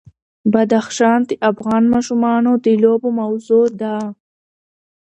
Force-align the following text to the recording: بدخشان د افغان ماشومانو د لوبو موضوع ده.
بدخشان 0.53 1.19
د 1.29 1.31
افغان 1.51 1.83
ماشومانو 1.93 2.51
د 2.65 2.67
لوبو 2.83 3.09
موضوع 3.19 3.65
ده. 3.81 3.95